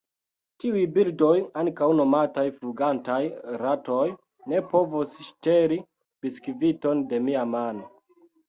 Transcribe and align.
Tiuj 0.61 0.85
birdoj, 0.93 1.33
ankaŭ 1.63 1.89
nomataj 1.99 2.45
flugantaj 2.55 3.19
ratoj, 3.65 4.07
ne 4.55 4.63
provos 4.73 5.15
ŝteli 5.29 5.79
biskviton 6.27 7.09
de 7.13 7.25
mia 7.29 7.47
mano. 7.55 7.89